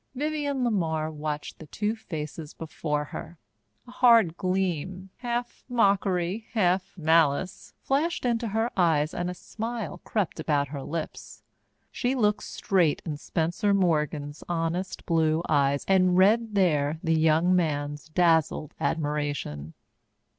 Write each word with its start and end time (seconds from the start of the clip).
Vivienne 0.15 0.63
LeMar 0.63 1.11
watched 1.11 1.59
the 1.59 1.67
two 1.67 1.95
faces 1.95 2.55
before 2.55 3.03
her; 3.05 3.37
a 3.85 3.91
hard 3.91 4.35
gleam, 4.35 5.11
half 5.17 5.63
mockery, 5.69 6.47
half 6.53 6.97
malice, 6.97 7.75
flashed 7.83 8.25
into 8.25 8.47
her 8.47 8.71
eyes 8.75 9.13
and 9.13 9.29
a 9.29 9.35
smile 9.35 9.99
crept 9.99 10.39
about 10.39 10.69
her 10.69 10.81
lips. 10.81 11.43
She 11.91 12.15
looked 12.15 12.41
straight 12.41 13.03
in 13.05 13.17
Spencer 13.17 13.75
Morgan's 13.75 14.43
honest 14.49 15.05
blue 15.05 15.43
eyes 15.47 15.85
and 15.87 16.17
read 16.17 16.55
there 16.55 16.97
the 17.03 17.13
young 17.13 17.55
man's 17.55 18.09
dazzled 18.09 18.73
admiration. 18.79 19.75